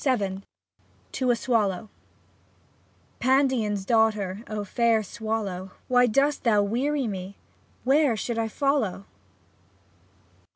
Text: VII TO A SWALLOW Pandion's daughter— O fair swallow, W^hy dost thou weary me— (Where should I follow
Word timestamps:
VII 0.03 0.41
TO 1.11 1.29
A 1.29 1.35
SWALLOW 1.35 1.87
Pandion's 3.19 3.85
daughter— 3.85 4.43
O 4.57 4.63
fair 4.65 5.03
swallow, 5.03 5.73
W^hy 5.91 6.11
dost 6.11 6.43
thou 6.43 6.63
weary 6.63 7.05
me— 7.05 7.37
(Where 7.83 8.17
should 8.17 8.39
I 8.39 8.47
follow 8.47 9.05